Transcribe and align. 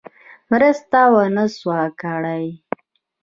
مرسته 0.51 0.99
ونه 1.11 1.45
سوه 1.57 1.81
کړای. 2.01 2.45